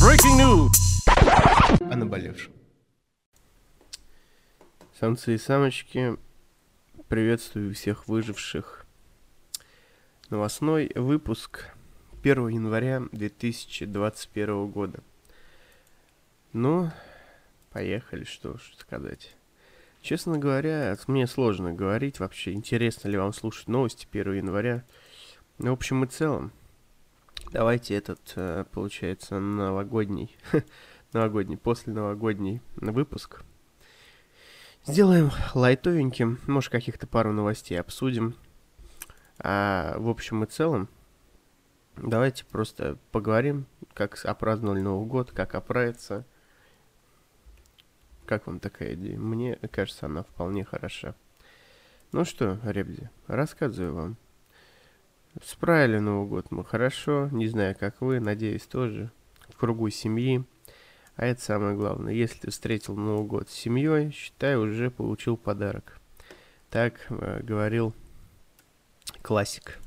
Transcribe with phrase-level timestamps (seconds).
[0.00, 0.72] Breaking news!
[1.90, 2.54] О наболевшем.
[4.98, 6.16] Самцы и самочки,
[7.08, 8.86] приветствую всех выживших.
[10.30, 11.66] Новостной выпуск
[12.22, 15.00] 1 января 2021 года.
[16.54, 16.90] Ну,
[17.70, 19.36] поехали, что ж сказать.
[20.00, 24.82] Честно говоря, мне сложно говорить вообще, интересно ли вам слушать новости 1 января.
[25.58, 26.52] Но в общем и целом,
[27.52, 30.36] давайте этот, э, получается, новогодний,
[31.12, 33.44] новогодний, после новогодний выпуск
[34.84, 38.34] сделаем лайтовеньким, может каких-то пару новостей обсудим.
[39.38, 40.88] А в общем и целом,
[41.96, 46.24] давайте просто поговорим, как опраздновали Новый год, как оправиться,
[48.26, 49.18] как вам такая идея?
[49.18, 51.14] Мне кажется, она вполне хороша.
[52.12, 54.16] Ну что, Ребзи, рассказываю вам.
[55.44, 59.10] Справили Новый год мы хорошо, не знаю, как вы, надеюсь, тоже.
[59.48, 60.44] В кругу семьи.
[61.16, 62.12] А это самое главное.
[62.12, 65.98] Если ты встретил Новый год с семьей, считай, уже получил подарок.
[66.70, 67.92] Так э, говорил
[69.20, 69.78] классик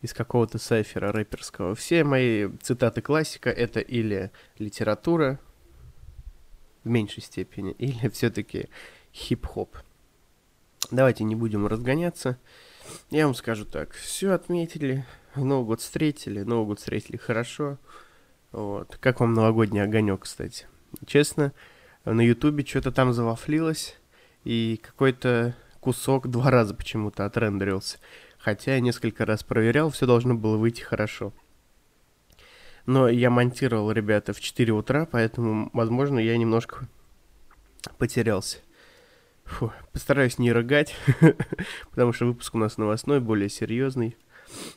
[0.00, 1.74] из какого-то сайфера рэперского.
[1.74, 5.40] Все мои цитаты классика это или литература,
[6.84, 8.68] в меньшей степени, или все-таки
[9.12, 9.76] хип-хоп.
[10.92, 12.38] Давайте не будем разгоняться.
[13.10, 17.78] Я вам скажу так, все отметили, Новый год встретили, Новый год встретили хорошо.
[18.52, 18.96] Вот.
[19.00, 20.66] Как вам новогодний огонек, кстати?
[21.06, 21.52] Честно,
[22.04, 23.96] на Ютубе что-то там завафлилось,
[24.44, 27.98] и какой-то кусок два раза почему-то отрендерился.
[28.38, 31.32] Хотя я несколько раз проверял, все должно было выйти хорошо.
[32.86, 36.88] Но я монтировал, ребята, в 4 утра, поэтому, возможно, я немножко
[37.98, 38.58] потерялся.
[39.44, 40.94] Фу, постараюсь не рыгать,
[41.90, 44.16] потому что выпуск у нас новостной, более серьезный.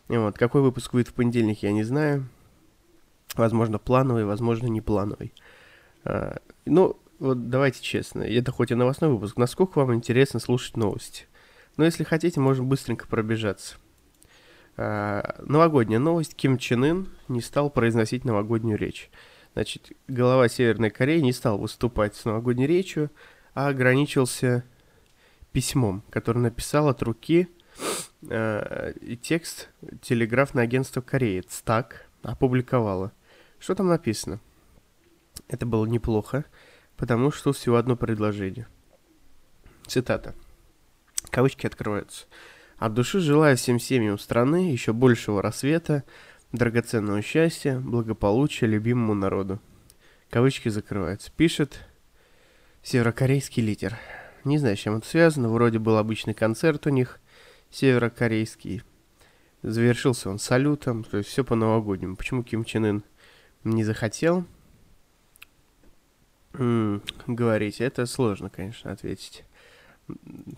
[0.07, 2.27] Вот, какой выпуск выйдет в понедельник, я не знаю.
[3.35, 5.33] Возможно, плановый, возможно, не плановый.
[6.03, 11.25] А, ну, вот давайте честно, это хоть и новостной выпуск, насколько вам интересно слушать новости?
[11.77, 13.75] Но если хотите, можно быстренько пробежаться.
[14.77, 16.35] А, новогодняя новость.
[16.35, 19.09] Ким Чен Ын не стал произносить новогоднюю речь.
[19.53, 23.09] Значит, глава Северной Кореи не стал выступать с новогодней речью,
[23.55, 24.63] а ограничился
[25.51, 27.47] письмом, которое написал от руки
[28.29, 29.69] э, и текст
[30.01, 33.13] телеграфное агентство Кореи ЦТАК опубликовало.
[33.57, 34.41] Что там написано?
[35.47, 36.43] Это было неплохо,
[36.97, 38.67] потому что всего одно предложение.
[39.87, 40.35] Цитата.
[41.29, 42.25] Кавычки открываются.
[42.77, 46.03] От души желаю всем семьям страны еще большего рассвета,
[46.51, 49.61] драгоценного счастья, благополучия любимому народу.
[50.29, 51.31] Кавычки закрываются.
[51.31, 51.87] Пишет
[52.85, 53.97] северокорейский лидер.
[54.43, 55.49] Не знаю, с чем это связано.
[55.49, 57.19] Вроде был обычный концерт у них,
[57.71, 58.83] северокорейский.
[59.63, 62.15] Завершился он салютом, то есть все по-новогоднему.
[62.15, 63.03] Почему Ким Чен Ын
[63.63, 64.45] не захотел
[66.53, 67.81] говорить?
[67.81, 69.45] Это сложно, конечно, ответить.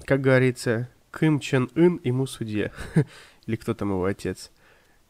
[0.04, 2.72] Как говорится, Ким Чен Ын ему судья.
[3.46, 4.52] Или кто там его отец.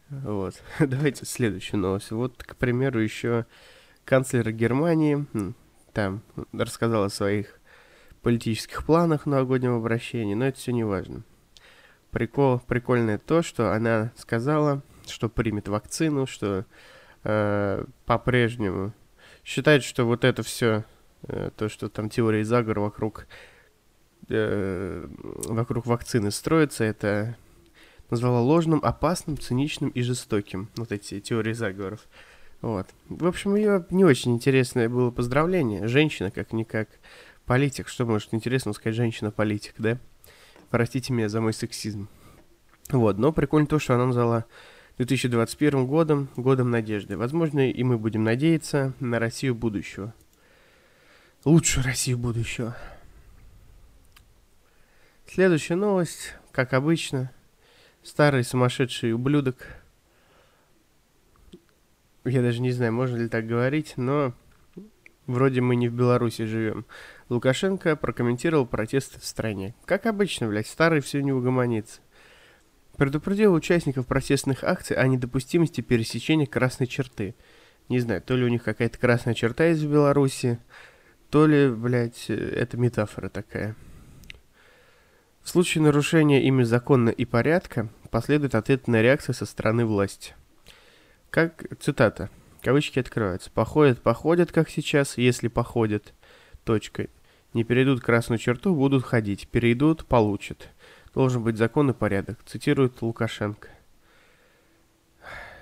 [0.08, 0.62] Вот.
[0.78, 2.12] Давайте следующую новость.
[2.12, 3.44] Вот, к примеру, еще
[4.04, 5.26] канцлер Германии
[5.98, 6.22] там
[6.52, 7.58] рассказал о своих
[8.22, 11.24] политических планах новогоднего обращения, но это все не важно.
[12.12, 16.66] Прикол, прикольное то, что она сказала, что примет вакцину, что
[17.24, 18.92] э, по-прежнему
[19.44, 20.84] считает, что вот это все,
[21.24, 23.26] э, то, что там теории заговора вокруг
[24.28, 25.04] э,
[25.48, 27.36] вокруг вакцины строится, это
[28.08, 30.70] назвала ложным, опасным, циничным и жестоким.
[30.76, 32.06] Вот эти теории заговоров.
[32.60, 32.88] Вот.
[33.08, 35.86] В общем, ее не очень интересное было поздравление.
[35.86, 36.88] Женщина, как-никак,
[37.44, 37.88] политик.
[37.88, 39.98] Что может интересно сказать женщина-политик, да?
[40.70, 42.08] Простите меня за мой сексизм.
[42.90, 44.44] Вот, но прикольно то, что она назвала
[44.96, 47.16] 2021 годом, годом надежды.
[47.16, 50.14] Возможно, и мы будем надеяться на Россию будущего.
[51.44, 52.76] Лучшую Россию будущего.
[55.26, 57.30] Следующая новость, как обычно,
[58.02, 59.66] старый сумасшедший ублюдок.
[62.24, 64.34] Я даже не знаю, можно ли так говорить, но
[65.26, 66.84] вроде мы не в Беларуси живем.
[67.28, 69.74] Лукашенко прокомментировал протесты в стране.
[69.84, 72.00] Как обычно, блядь, старый все не угомонится.
[72.96, 77.34] Предупредил участников протестных акций о недопустимости пересечения красной черты.
[77.88, 80.58] Не знаю, то ли у них какая-то красная черта есть в Беларуси,
[81.30, 83.76] то ли, блядь, это метафора такая.
[85.42, 90.34] В случае нарушения ими закона и порядка последует ответная реакция со стороны власти.
[91.30, 92.30] Как, цитата,
[92.62, 96.14] кавычки открываются, походят, походят, как сейчас, если походят,
[96.64, 97.08] точка,
[97.52, 100.68] не перейдут красную черту, будут ходить, перейдут, получат.
[101.14, 103.68] Должен быть закон и порядок, цитирует Лукашенко.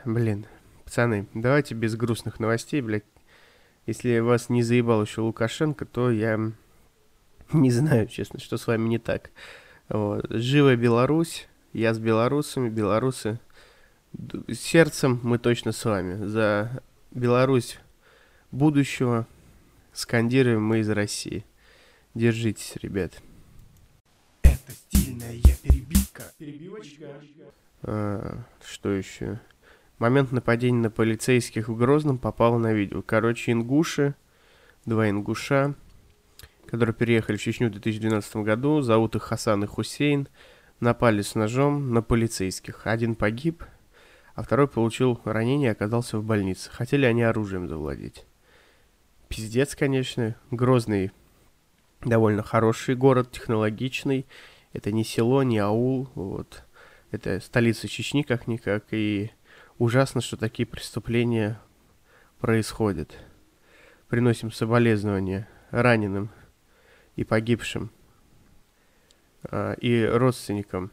[0.04, 0.46] Блин,
[0.84, 3.04] пацаны, давайте без грустных новостей, блядь.
[3.86, 6.52] Если вас не заебал еще Лукашенко, то я
[7.52, 9.30] не знаю, честно, что с вами не так.
[9.88, 10.26] Вот.
[10.30, 13.38] Живая Беларусь, я с белорусами, белорусы
[14.52, 16.24] сердцем мы точно с вами.
[16.26, 17.78] За Беларусь
[18.50, 19.26] будущего
[19.92, 21.44] скандируем мы из России.
[22.14, 23.20] Держитесь, ребят.
[24.42, 26.24] Это стильная перебивка.
[26.38, 27.08] Перебивочка.
[27.82, 29.40] А, что еще?
[29.98, 33.02] Момент нападения на полицейских в Грозном попал на видео.
[33.02, 34.14] Короче, ингуши,
[34.84, 35.74] два ингуша,
[36.66, 40.28] которые переехали в Чечню в 2012 году, зовут их Хасан и Хусейн,
[40.80, 42.86] напали с ножом на полицейских.
[42.86, 43.64] Один погиб,
[44.36, 46.70] а второй получил ранение и оказался в больнице.
[46.70, 48.26] Хотели они оружием завладеть.
[49.28, 50.36] Пиздец, конечно.
[50.50, 51.10] Грозный
[52.02, 54.26] довольно хороший город, технологичный.
[54.74, 56.64] Это не село, не аул, вот.
[57.10, 59.30] Это столица Чечни как-никак, и
[59.78, 61.58] ужасно, что такие преступления
[62.38, 63.16] происходят.
[64.08, 66.28] Приносим соболезнования раненым
[67.16, 67.90] и погибшим,
[69.44, 70.90] а, и родственникам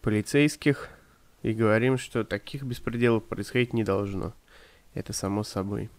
[0.00, 0.88] полицейских,
[1.42, 4.34] и говорим, что таких беспределов происходить не должно.
[4.94, 5.90] Это само собой.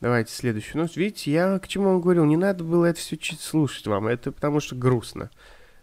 [0.00, 0.96] Давайте следующую новость.
[0.96, 4.60] Видите, я к чему вам говорил, не надо было это все слушать вам, это потому
[4.60, 5.30] что грустно.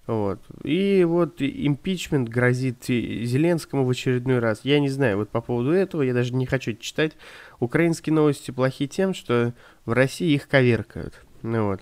[0.06, 0.40] Вот.
[0.64, 4.62] И вот импичмент грозит Зеленскому в очередной раз.
[4.64, 7.14] Я не знаю, вот по поводу этого, я даже не хочу читать.
[7.60, 9.54] Украинские новости плохи тем, что
[9.86, 11.24] в России их коверкают.
[11.42, 11.82] Ну вот.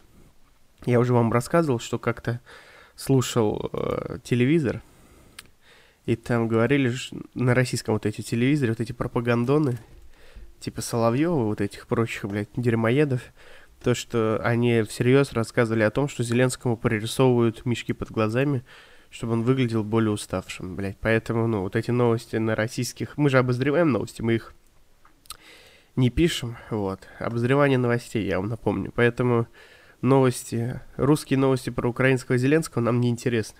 [0.86, 2.40] Я уже вам рассказывал, что как-то
[2.96, 4.82] слушал э, телевизор,
[6.06, 6.94] и там говорили
[7.34, 9.78] на российском вот эти телевизоре, вот эти пропагандоны,
[10.60, 13.22] типа Соловьева, вот этих прочих, блядь, дерьмоедов,
[13.84, 18.64] то, что они всерьез рассказывали о том, что Зеленскому прорисовывают мешки под глазами,
[19.10, 20.98] чтобы он выглядел более уставшим, блядь.
[21.00, 23.18] Поэтому, ну, вот эти новости на российских...
[23.18, 24.54] Мы же обозреваем новости, мы их
[25.96, 27.02] не пишем, вот.
[27.20, 28.92] Обозревание новостей, я вам напомню.
[28.96, 29.48] Поэтому
[30.02, 33.58] новости, русские новости про украинского Зеленского нам не интересны.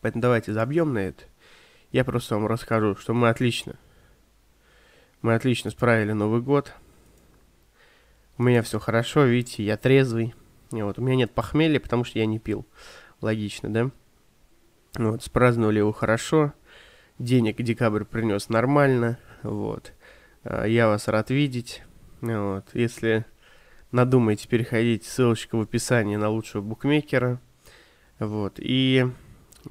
[0.00, 1.24] Поэтому давайте забьем на это.
[1.90, 3.76] Я просто вам расскажу, что мы отлично,
[5.22, 6.72] мы отлично справили Новый год.
[8.36, 10.34] У меня все хорошо, видите, я трезвый.
[10.70, 12.66] И вот, у меня нет похмелья, потому что я не пил.
[13.20, 13.90] Логично, да?
[14.96, 16.52] Вот, спраздновали его хорошо.
[17.18, 19.18] Денег декабрь принес нормально.
[19.42, 19.92] Вот.
[20.44, 21.82] А, я вас рад видеть.
[22.20, 22.66] Вот.
[22.74, 23.24] Если
[23.90, 27.40] надумаете переходить, ссылочка в описании на лучшего букмекера.
[28.18, 28.54] Вот.
[28.58, 29.06] И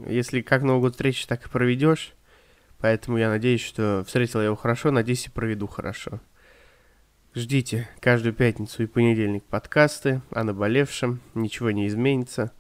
[0.05, 2.13] если как Новый год встречи, так и проведешь.
[2.79, 6.19] Поэтому я надеюсь, что встретил я его хорошо, надеюсь и проведу хорошо.
[7.33, 12.51] Ждите каждую пятницу и понедельник подкасты о наболевшем, ничего не изменится.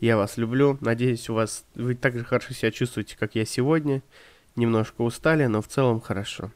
[0.00, 4.02] Я вас люблю, надеюсь, у вас вы так же хорошо себя чувствуете, как я сегодня.
[4.56, 6.52] Немножко устали, но в целом хорошо.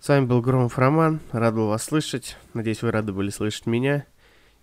[0.00, 2.36] С вами был Громов Роман, рад был вас слышать.
[2.52, 4.04] Надеюсь, вы рады были слышать меня.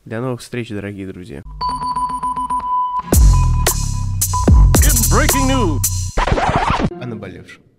[0.05, 1.41] До новых встреч, дорогие друзья.
[5.31, 5.79] Breaking news.
[7.01, 7.70] О наболевшем.